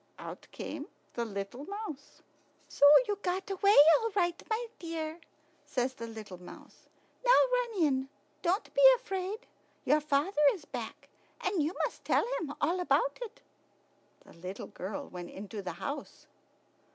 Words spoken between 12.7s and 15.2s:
about it." The little girl